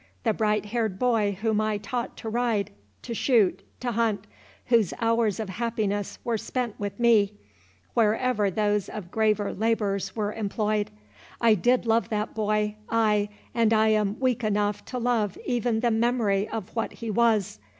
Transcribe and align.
The 0.23 0.33
bright 0.33 0.65
haired 0.65 0.97
boy 0.97 1.37
whom 1.43 1.61
I 1.61 1.77
taught 1.77 2.17
to 2.17 2.29
ride, 2.29 2.71
to 3.03 3.13
shoot, 3.13 3.61
to 3.81 3.91
hunt—whose 3.91 4.95
hours 4.99 5.39
of 5.39 5.47
happiness 5.49 6.17
were 6.23 6.39
spent 6.39 6.79
with 6.79 6.99
me, 6.99 7.35
wherever 7.93 8.49
those 8.49 8.89
of 8.89 9.11
graver 9.11 9.53
labours 9.53 10.15
were 10.15 10.33
employed—I 10.33 11.53
did 11.53 11.85
love 11.85 12.09
that 12.09 12.33
boy—ay, 12.33 13.29
and 13.53 13.73
I 13.73 13.87
am 13.89 14.19
weak 14.19 14.43
enough 14.43 14.83
to 14.85 14.97
love 14.97 15.37
even 15.45 15.81
the 15.81 15.91
memory 15.91 16.49
of 16.49 16.75
what 16.75 16.93
he 16.93 17.11
was. 17.11 17.59